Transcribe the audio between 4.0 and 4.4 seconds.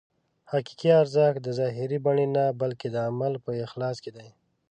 کې دی.